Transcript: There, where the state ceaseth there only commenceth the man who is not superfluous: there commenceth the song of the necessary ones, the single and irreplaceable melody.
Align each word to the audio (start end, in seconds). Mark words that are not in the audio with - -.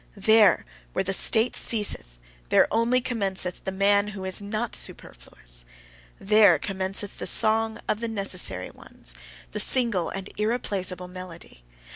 There, 0.17 0.65
where 0.93 1.03
the 1.03 1.13
state 1.13 1.55
ceaseth 1.55 2.17
there 2.49 2.67
only 2.71 3.01
commenceth 3.01 3.63
the 3.65 3.71
man 3.71 4.07
who 4.17 4.25
is 4.25 4.41
not 4.41 4.75
superfluous: 4.75 5.63
there 6.19 6.57
commenceth 6.57 7.19
the 7.19 7.27
song 7.27 7.79
of 7.87 7.99
the 7.99 8.07
necessary 8.07 8.71
ones, 8.71 9.13
the 9.51 9.59
single 9.59 10.09
and 10.09 10.27
irreplaceable 10.37 11.07
melody. 11.07 11.61